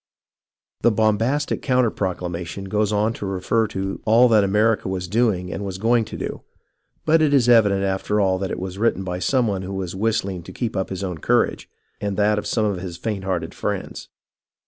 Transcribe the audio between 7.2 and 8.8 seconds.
it is evident after all that it was